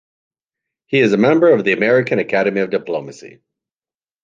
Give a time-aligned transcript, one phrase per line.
[0.87, 3.39] He is a member of the American Academy of Diplomacy.